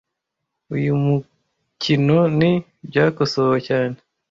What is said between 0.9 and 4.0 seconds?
mukinoni Byakosowe cyane